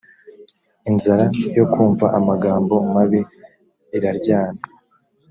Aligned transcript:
inzara 0.89 1.25
yo 1.57 1.65
kumva 1.73 2.05
amagambo 2.19 2.75
mabi 2.93 3.21
iraryana 3.97 4.61